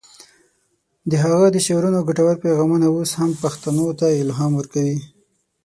د 1.09 1.11
هغه 1.23 1.47
د 1.51 1.57
شعرونو 1.65 1.99
ګټور 2.07 2.35
پیغامونه 2.45 2.85
اوس 2.95 3.11
هم 3.19 3.31
پښتنو 3.43 3.87
ته 3.99 4.07
الهام 4.21 4.51
ورکوي. 4.55 4.97